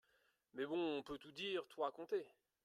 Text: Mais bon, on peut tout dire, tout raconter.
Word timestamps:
Mais 0.55 0.65
bon, 0.65 0.97
on 0.97 1.03
peut 1.03 1.19
tout 1.19 1.31
dire, 1.31 1.61
tout 1.67 1.81
raconter. 1.81 2.25